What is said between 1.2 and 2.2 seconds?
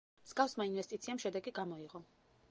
შედეგი გამოიღო.